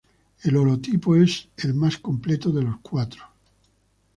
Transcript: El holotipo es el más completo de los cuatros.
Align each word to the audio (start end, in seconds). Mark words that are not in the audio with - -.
El 0.41 0.57
holotipo 0.57 1.15
es 1.15 1.49
el 1.57 1.75
más 1.75 1.97
completo 1.99 2.49
de 2.51 2.63
los 2.63 2.79
cuatros. 2.79 3.23